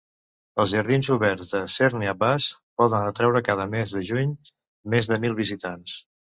Els 0.61 0.69
jardins 0.75 1.09
oberts 1.15 1.51
de 1.51 1.59
Cerne 1.73 2.09
Abbas 2.13 2.47
poden 2.83 3.05
atraure 3.11 3.43
cada 3.51 3.69
mes 3.75 3.95
de 3.99 4.03
juny 4.09 4.33
més 4.95 5.11
de 5.13 5.21
mil 5.27 5.39
visitants. 5.45 6.01